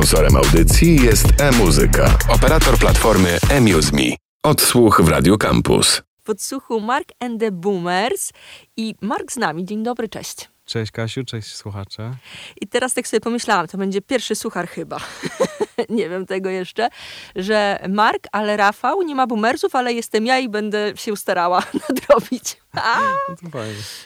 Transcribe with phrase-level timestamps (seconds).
[0.00, 4.16] Sponsorem audycji jest e-muzyka, operator platformy eMuseMe.
[4.42, 6.02] Odsłuch w Radio Campus.
[6.22, 8.32] W odsłuchu Mark and the Boomers
[8.76, 9.64] i Mark z nami.
[9.64, 10.48] Dzień dobry, cześć.
[10.64, 12.16] Cześć Kasiu, cześć słuchacze.
[12.60, 14.96] I teraz tak sobie pomyślałam, to będzie pierwszy suchar chyba.
[15.98, 16.88] nie wiem tego jeszcze,
[17.36, 22.56] że Mark, ale Rafał nie ma boomersów, ale jestem ja i będę się starała nadrobić.
[22.76, 23.50] A, No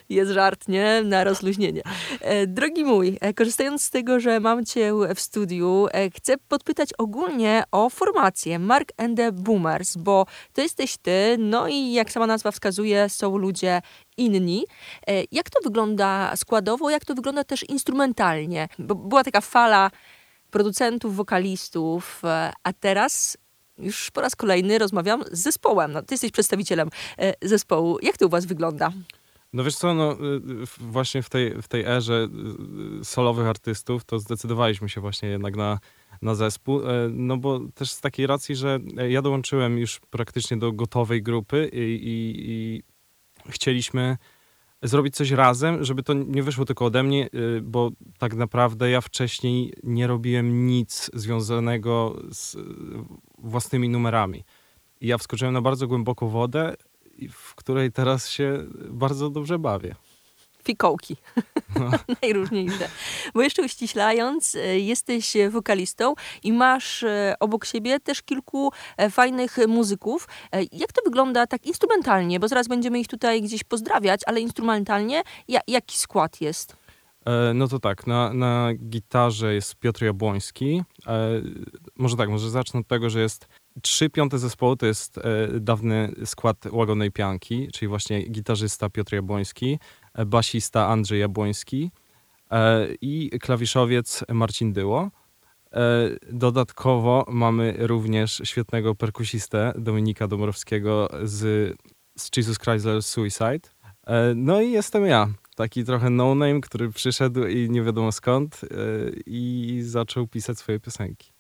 [0.08, 1.02] jest żart, nie?
[1.04, 1.82] Na rozluźnienie.
[2.20, 6.88] E, Drogi mój, e, korzystając z tego, że mam cię w studiu, e, chcę podpytać
[6.98, 12.26] ogólnie o formację Mark and the Boomers, bo to jesteś ty, no i jak sama
[12.26, 13.82] nazwa wskazuje, są ludzie
[14.16, 14.66] inni.
[15.32, 18.68] Jak to wygląda składowo, jak to wygląda też instrumentalnie?
[18.78, 19.90] Bo była taka fala
[20.54, 23.38] producentów, wokalistów, e, a teraz
[23.78, 25.92] już po raz kolejny rozmawiam z zespołem.
[25.92, 27.98] No, ty jesteś przedstawicielem e, zespołu.
[28.02, 28.92] Jak to u was wygląda?
[29.52, 30.16] No wiesz co, no y,
[30.80, 32.28] właśnie w tej, w tej erze
[33.00, 35.78] y, solowych artystów to zdecydowaliśmy się właśnie jednak na,
[36.22, 40.72] na zespół, e, no bo też z takiej racji, że ja dołączyłem już praktycznie do
[40.72, 42.82] gotowej grupy i, i, i
[43.48, 44.16] chcieliśmy
[44.84, 49.00] zrobić coś razem, żeby to nie wyszło tylko ode mnie, y, bo tak naprawdę ja
[49.00, 52.58] wcześniej nie robiłem nic związanego z y,
[53.38, 54.44] własnymi numerami.
[55.00, 56.74] I ja wskoczyłem na bardzo głęboką wodę,
[57.30, 59.94] w której teraz się bardzo dobrze bawię.
[60.64, 61.16] Fikołki.
[62.22, 62.88] Najróżniejsze.
[63.34, 69.56] Bo jeszcze uściślając, e, jesteś wokalistą i masz e, obok siebie też kilku e, fajnych
[69.68, 70.28] muzyków.
[70.72, 72.40] Jak to wygląda tak instrumentalnie?
[72.40, 76.76] Bo zaraz będziemy ich tutaj gdzieś pozdrawiać, ale instrumentalnie ja, jaki skład jest?
[77.54, 80.82] No to tak, na, na gitarze jest Piotr Jabłoński.
[81.96, 83.48] Może tak, może zacznę od tego, że jest
[83.82, 85.20] trzy piąte zespołu, to jest
[85.60, 89.78] dawny skład Łagodnej Pianki, czyli właśnie gitarzysta Piotr Jabłoński,
[90.26, 91.90] basista Andrzej Jabłoński
[92.50, 95.10] e, i klawiszowiec Marcin Dyło.
[95.72, 95.80] E,
[96.32, 101.74] Dodatkowo mamy również świetnego perkusistę Dominika Dąbrowskiego z,
[102.18, 103.68] z Jesus Chrysler Suicide.
[104.06, 108.60] E, No i jestem ja, taki trochę no-name, który przyszedł i nie wiadomo skąd
[109.26, 111.33] i zaczął pisać swoje piosenki.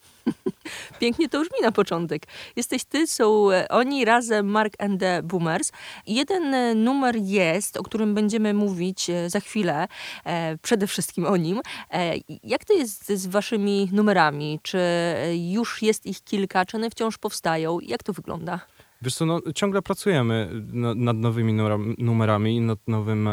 [1.00, 2.22] Pięknie to brzmi na początek.
[2.56, 5.72] Jesteś ty, są e, oni razem Mark and the Boomers.
[6.06, 9.88] Jeden e, numer jest, o którym będziemy mówić e, za chwilę,
[10.62, 11.60] przede wszystkim o nim.
[12.42, 14.60] Jak to jest z waszymi numerami?
[14.62, 14.78] Czy
[15.50, 17.80] już jest ich kilka, czy one wciąż powstają?
[17.80, 18.60] Jak to wygląda?
[19.02, 23.28] Wiesz co, no, ciągle pracujemy na, nad nowymi numerami, numerami, nad nowym,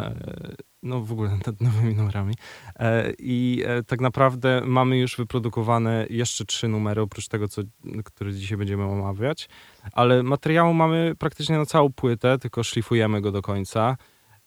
[0.84, 2.34] no w ogóle nad nowymi numerami.
[2.80, 7.62] E, I e, tak naprawdę mamy już wyprodukowane jeszcze trzy numery, oprócz tego, co,
[8.04, 9.50] które dzisiaj będziemy omawiać.
[9.94, 13.98] Ale materiału mamy praktycznie na całą płytę, tylko szlifujemy go do końca.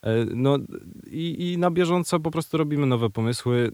[0.03, 0.59] E, No
[1.11, 3.71] i, i na bieżąco po prostu robimy nowe pomysły.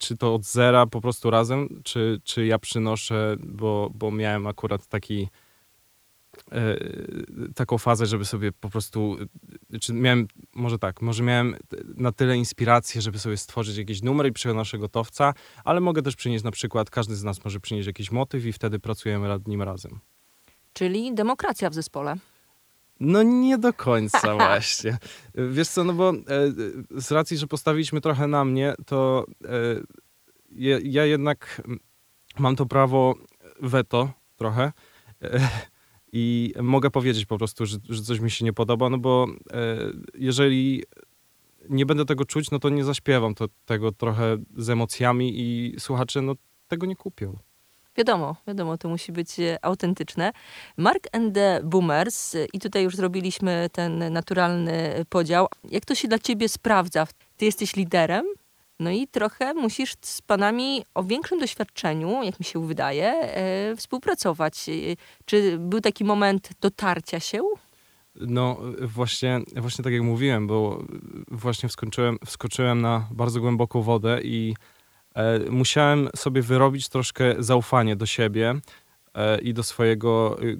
[0.00, 4.86] Czy to od zera po prostu razem, czy, czy ja przynoszę, bo, bo miałem akurat
[4.86, 5.28] taki
[7.54, 9.16] taką fazę, żeby sobie po prostu,
[9.72, 11.56] e, czy miałem, może tak, może miałem
[11.96, 15.34] na tyle inspiracji, żeby sobie stworzyć jakiś numer i przynoszę gotowca,
[15.64, 18.78] ale mogę też przynieść na przykład, każdy z nas może przynieść jakiś motyw i wtedy
[18.78, 20.00] pracujemy nad nim razem.
[20.72, 22.16] Czyli demokracja w zespole.
[23.00, 24.98] No nie do końca właśnie.
[25.34, 26.14] Wiesz co, no bo e,
[26.90, 29.48] z racji, że postawiliśmy trochę na mnie, to e,
[30.50, 31.62] ja, ja jednak
[32.38, 33.14] mam to prawo
[33.62, 34.72] weto trochę
[35.22, 35.48] e,
[36.16, 39.76] i mogę powiedzieć po prostu, że, że coś mi się nie podoba, no bo e,
[40.14, 40.82] jeżeli
[41.70, 46.22] nie będę tego czuć, no to nie zaśpiewam to, tego trochę z emocjami i słuchacze
[46.22, 46.34] no,
[46.68, 47.38] tego nie kupią.
[47.96, 50.32] Wiadomo, wiadomo, to musi być e, autentyczne.
[50.76, 55.46] Mark and the Boomers, i tutaj już zrobiliśmy ten naturalny podział.
[55.70, 57.06] Jak to się dla ciebie sprawdza?
[57.36, 58.26] Ty jesteś liderem,
[58.84, 64.68] no i trochę musisz z panami o większym doświadczeniu, jak mi się wydaje, e, współpracować.
[64.68, 64.72] E,
[65.24, 67.40] Czy był taki moment dotarcia się?
[68.14, 70.84] No właśnie, właśnie tak jak mówiłem, bo
[71.30, 74.54] właśnie wskoczyłem, wskoczyłem na bardzo głęboką wodę i
[75.14, 78.54] e, musiałem sobie wyrobić troszkę zaufanie do siebie
[79.14, 80.58] e, i do swojego y,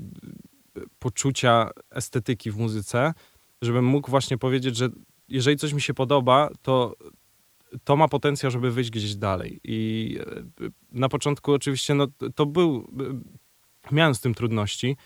[0.99, 3.15] poczucia estetyki w muzyce,
[3.63, 4.89] żebym mógł właśnie powiedzieć, że
[5.29, 6.95] jeżeli coś mi się podoba, to
[7.85, 9.61] to ma potencjał, żeby wyjść gdzieś dalej.
[9.65, 10.19] I
[10.61, 12.93] e, na początku oczywiście no, to był,
[13.93, 14.97] miałem z tym trudności,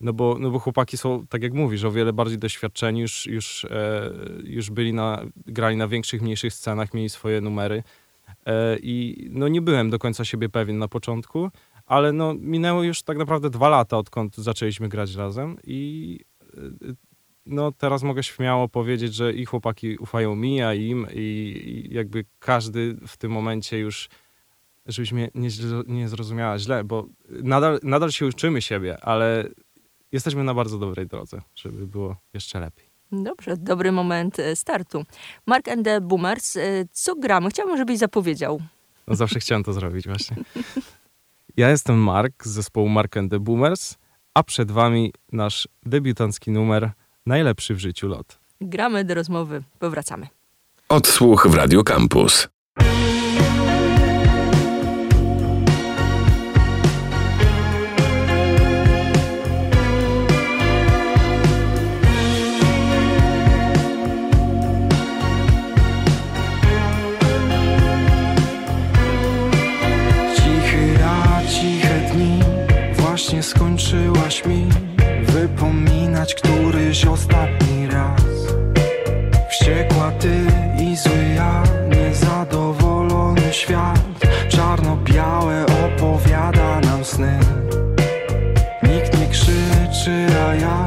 [0.00, 3.64] no bo, no bo chłopaki są, tak jak mówisz, o wiele bardziej doświadczeni, już, już,
[3.64, 4.10] e,
[4.44, 7.82] już byli na, grali na większych, mniejszych scenach, mieli swoje numery.
[8.46, 11.50] E, I no nie byłem do końca siebie pewien na początku,
[11.86, 16.56] ale no minęło już tak naprawdę dwa lata, odkąd zaczęliśmy grać razem i e,
[17.46, 21.20] no teraz mogę śmiało powiedzieć, że i chłopaki ufają mi, a im i,
[21.90, 24.08] i jakby każdy w tym momencie już
[24.86, 25.48] żebyś mnie nie,
[25.86, 29.48] nie zrozumiała źle, bo nadal, nadal się uczymy siebie, ale
[30.12, 32.94] jesteśmy na bardzo dobrej drodze, żeby było jeszcze lepiej.
[33.12, 35.04] Dobrze, dobry moment e, startu.
[35.46, 36.60] Mark and the Boomers, e,
[36.92, 37.50] co gramy?
[37.50, 38.60] Chciałbym, żebyś zapowiedział.
[39.06, 40.36] No zawsze chciałem to zrobić właśnie.
[41.56, 43.94] Ja jestem Mark z zespołu Mark and the Boomers,
[44.34, 46.90] a przed wami nasz debiutancki numer
[47.26, 48.38] Najlepszy w życiu lot.
[48.60, 50.26] Gramy do rozmowy, powracamy.
[50.88, 52.48] Odsłuch w Radio Campus.
[70.36, 72.40] Cichy, a ciche dni
[73.14, 74.68] Właśnie skończyłaś mi
[83.64, 83.98] świat.
[84.48, 87.38] Czarno-białe opowiada nam sny.
[88.82, 90.84] Nikt nie krzyczy, a ja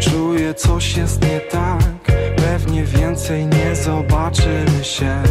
[0.00, 2.16] Czuję coś jest nie tak.
[2.36, 5.22] Pewnie więcej nie zobaczymy się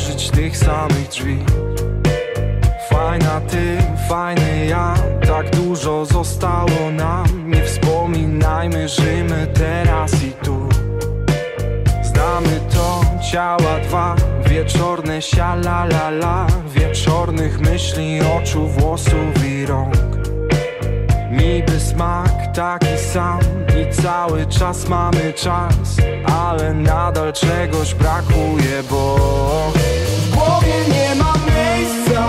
[0.00, 1.38] Otworzyć tych samych drzwi.
[2.90, 4.94] Fajna ty, fajny ja
[5.26, 7.50] Tak dużo zostało nam.
[7.50, 10.68] Nie wspominajmy, żyjmy teraz i tu.
[12.02, 13.00] Znamy to,
[13.30, 14.16] ciała dwa
[14.46, 20.09] Wieczorne siala la la Wieczornych myśli, oczu, włosów i rąk
[21.30, 23.40] Niby smak taki sam
[23.80, 29.16] I cały czas mamy czas Ale nadal czegoś brakuje, bo
[29.74, 32.24] W głowie nie ma miejsca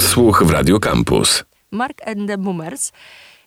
[0.00, 1.44] Odsłuch w Radio Campus.
[1.70, 2.92] Mark and the Boomers.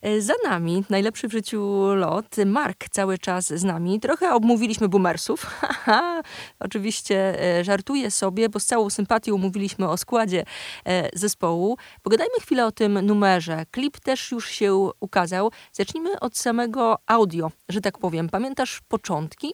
[0.02, 2.36] E, Za nami najlepszy w życiu lot.
[2.46, 4.00] Mark cały czas z nami.
[4.00, 5.46] Trochę obmówiliśmy boomersów.
[6.60, 10.44] Oczywiście e, żartuję sobie, bo z całą sympatią mówiliśmy o składzie
[10.86, 11.78] e, zespołu.
[12.02, 13.66] Pogadajmy chwilę o tym numerze.
[13.72, 15.52] Klip też już się ukazał.
[15.72, 18.30] Zacznijmy od samego audio, że tak powiem.
[18.30, 19.54] Pamiętasz początki?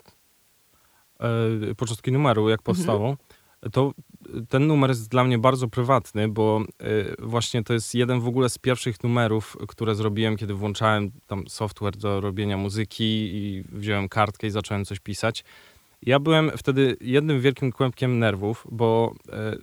[1.71, 3.15] e, początki numeru, jak powstało,
[3.71, 3.93] to
[4.49, 6.85] ten numer jest dla mnie bardzo prywatny, bo e,
[7.19, 11.97] właśnie to jest jeden w ogóle z pierwszych numerów, które zrobiłem, kiedy włączałem tam software
[11.97, 15.43] do robienia muzyki i wziąłem kartkę i zacząłem coś pisać.
[16.01, 19.55] Ja byłem wtedy jednym wielkim kłębkiem nerwów, bo e,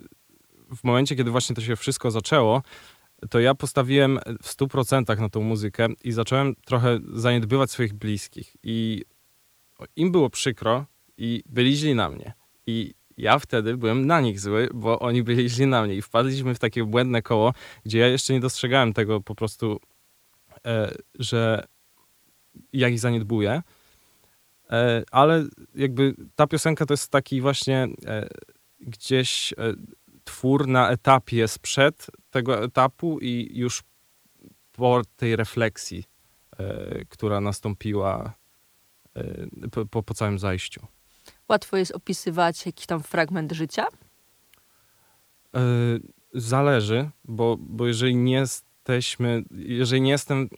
[0.76, 2.62] w momencie, kiedy właśnie to się wszystko zaczęło,
[3.30, 8.56] to ja postawiłem w 100% na tą muzykę i zacząłem trochę zaniedbywać swoich bliskich.
[8.62, 9.04] I
[9.96, 10.86] im było przykro
[11.18, 12.32] i byli źli na mnie.
[12.66, 15.94] I ja wtedy byłem na nich zły, bo oni byli źli na mnie.
[15.94, 17.52] I wpadliśmy w takie błędne koło,
[17.84, 19.80] gdzie ja jeszcze nie dostrzegałem tego po prostu,
[20.66, 21.66] e, że
[22.72, 23.62] ja ich zaniedbuję.
[24.70, 25.44] E, ale
[25.74, 28.28] jakby ta piosenka to jest taki właśnie e,
[28.80, 29.56] gdzieś e,
[30.24, 33.82] twór na etapie sprzed tego etapu i już
[34.72, 36.04] po tej refleksji,
[36.58, 38.32] e, która nastąpiła
[39.16, 40.86] e, po, po, po całym zajściu.
[41.48, 43.86] Łatwo jest opisywać jakiś tam fragment życia?
[45.56, 45.60] E,
[46.34, 50.48] zależy, bo, bo jeżeli nie jesteśmy, jeżeli nie jestem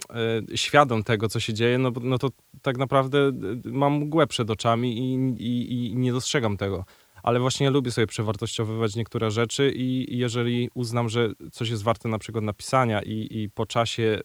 [0.50, 2.28] e, świadom tego, co się dzieje, no, no to
[2.62, 3.32] tak naprawdę e,
[3.64, 6.84] mam mgłę przed oczami i, i, i nie dostrzegam tego.
[7.22, 12.08] Ale właśnie lubię sobie przewartościowywać niektóre rzeczy i, i jeżeli uznam, że coś jest warte
[12.08, 14.20] na przykład napisania i, i po czasie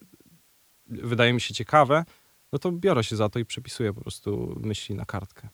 [0.86, 2.04] wydaje mi się ciekawe,
[2.52, 5.48] no to biorę się za to i przepisuję po prostu myśli na kartkę.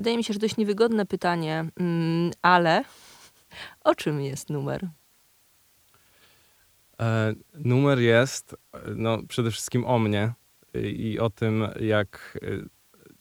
[0.00, 2.84] Wydaje mi się, że dość niewygodne pytanie, mm, ale
[3.84, 4.88] o czym jest numer?
[7.00, 8.56] E, numer jest
[8.96, 10.32] no, przede wszystkim o mnie
[10.74, 12.38] i o tym, jak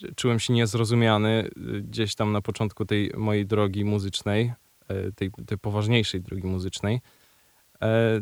[0.08, 4.54] e, czułem się niezrozumiany e, gdzieś tam na początku tej mojej drogi muzycznej,
[4.88, 7.02] e, tej, tej poważniejszej drogi muzycznej.
[7.82, 8.22] E,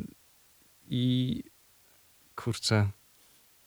[0.89, 1.43] I
[2.35, 2.87] kurczę,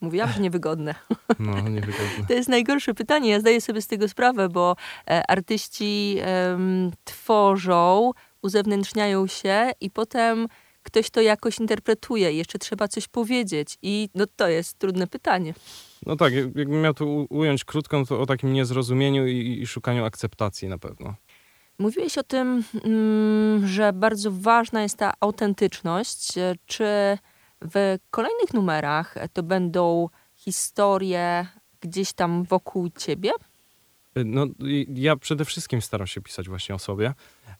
[0.00, 0.94] Mówiłam, że niewygodne.
[1.38, 2.26] no niewygodne.
[2.28, 3.30] To jest najgorsze pytanie.
[3.30, 4.76] Ja zdaję sobie z tego sprawę, bo
[5.10, 8.10] e, artyści em, tworzą,
[8.42, 10.46] uzewnętrzniają się i potem
[10.82, 12.32] ktoś to jakoś interpretuje.
[12.32, 15.54] Jeszcze trzeba coś powiedzieć i no to jest trudne pytanie.
[16.06, 19.58] No tak, jak- jakbym miał to u- ująć krótko, no to o takim niezrozumieniu i,
[19.62, 21.14] i szukaniu akceptacji na pewno.
[21.78, 26.38] Mówiłeś o tym, mm, że bardzo ważna jest ta autentyczność.
[26.38, 26.84] E, Czy
[27.62, 31.46] w kolejnych numerach to będą historie
[31.80, 33.30] gdzieś tam wokół ciebie?
[34.24, 37.14] No, i- ja przede wszystkim staram się pisać właśnie o sobie,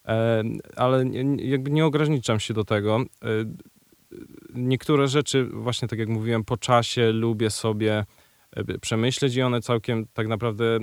[0.09, 0.43] e,
[0.77, 1.05] ale
[1.37, 3.01] jakby nie ograniczam się do tego.
[3.01, 3.27] E,
[4.55, 8.05] niektóre rzeczy, właśnie tak jak mówiłem, po czasie lubię sobie
[8.53, 10.79] e, przemyśleć i one całkiem tak naprawdę,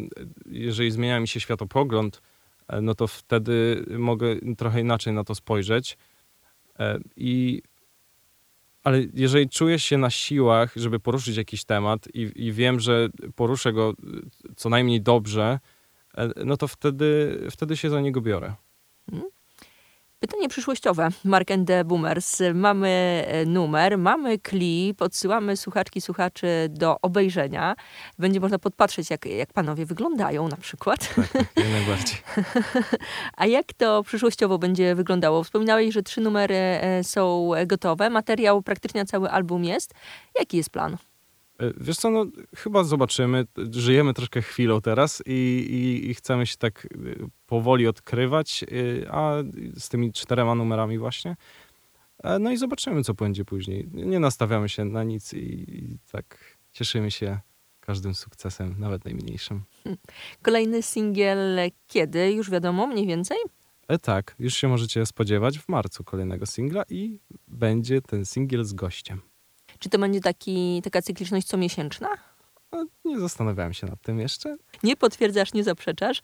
[0.46, 2.22] jeżeli zmienia mi się światopogląd,
[2.68, 5.98] e, no to wtedy mogę trochę inaczej na to spojrzeć.
[7.16, 7.62] I
[8.88, 13.74] ale jeżeli czuję się na siłach, żeby poruszyć jakiś temat i, i wiem, że poruszę
[13.74, 15.60] go y, co najmniej dobrze,
[16.18, 18.54] e, no to wtedy, wtedy się za niego biorę.
[20.20, 21.10] Pytanie przyszłościowe.
[21.24, 22.42] Mark and the Boomers.
[22.54, 27.76] Mamy e, numer, mamy klip, odsyłamy słuchaczki, słuchaczy do obejrzenia.
[28.20, 31.16] Będzie można podpatrzeć, jak, jak panowie wyglądają na przykład.
[31.56, 32.18] Jak najbardziej.
[33.38, 35.44] A jak to przyszłościowo będzie wyglądało?
[35.44, 39.94] Wspominałeś, że trzy numery e, są gotowe, materiał praktycznie cały album jest.
[40.40, 40.98] Jaki jest plan?
[41.60, 43.46] E, Wiesz co, no chyba zobaczymy.
[43.72, 49.34] Żyjemy troszkę chwilą teraz i, i, i chcemy się tak y, powoli odkrywać, y, a
[49.78, 51.36] z tymi czterema numerami właśnie.
[52.24, 53.90] E, No i zobaczymy, co będzie później.
[53.94, 55.38] Nie nastawiamy się na nic i,
[55.78, 57.40] i tak cieszymy się
[57.80, 59.64] każdym sukcesem, nawet najmniejszym.
[60.42, 62.32] Kolejny singiel kiedy?
[62.32, 63.38] Już wiadomo mniej więcej?
[63.88, 68.74] E, tak, już się możecie spodziewać w marcu kolejnego singla i będzie ten singiel z
[68.74, 69.22] gościem.
[69.80, 72.08] Czy to będzie taki, taka cykliczność comiesięczna?
[72.72, 74.58] No, nie zastanawiałem się nad tym jeszcze.
[74.84, 76.22] Nie potwierdzasz, nie zaprzeczasz.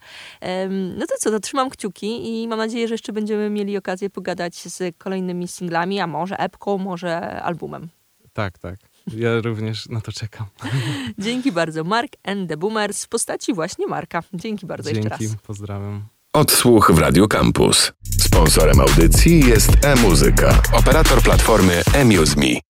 [0.96, 4.54] No to co, to trzymam kciuki i mam nadzieję, że jeszcze będziemy mieli okazję pogadać
[4.54, 7.88] z kolejnymi singlami, a może epką, może albumem.
[8.32, 8.76] Tak, tak.
[9.06, 10.46] Ja również na to czekam.
[11.18, 11.84] Dzięki bardzo.
[11.84, 14.22] Mark and the Boomers w postaci właśnie Marka.
[14.34, 15.36] Dzięki bardzo jeszcze Dzięki, raz.
[15.42, 16.04] pozdrawiam.
[16.32, 17.92] Odsłuch w Radio Campus.
[18.20, 22.64] Sponsorem audycji jest e-muzyka, operator platformy eMuseMe.